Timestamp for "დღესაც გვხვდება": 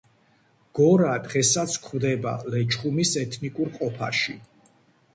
1.27-2.33